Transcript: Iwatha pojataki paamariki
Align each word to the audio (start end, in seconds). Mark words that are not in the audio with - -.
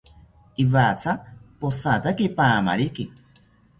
Iwatha 0.63 1.11
pojataki 1.59 2.25
paamariki 2.37 3.05